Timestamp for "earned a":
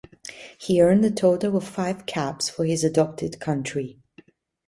0.81-1.11